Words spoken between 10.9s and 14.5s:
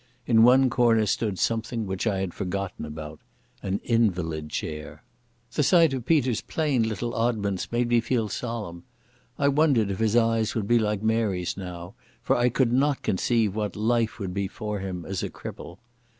Mary's now, for I could not conceive what life would be